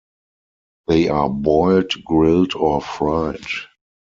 They 0.87 1.09
are 1.09 1.29
boiled, 1.29 1.91
grilled 2.03 2.55
or 2.55 2.81
fried. 2.81 3.45